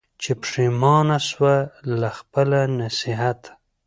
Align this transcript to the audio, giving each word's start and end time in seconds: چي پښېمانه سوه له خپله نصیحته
چي 0.21 0.31
پښېمانه 0.41 1.17
سوه 1.29 1.55
له 1.99 2.09
خپله 2.17 2.59
نصیحته 2.79 3.51